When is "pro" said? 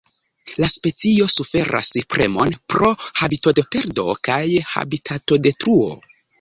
2.75-2.91